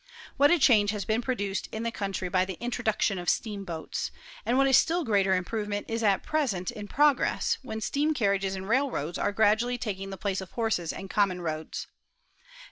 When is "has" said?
0.89-1.05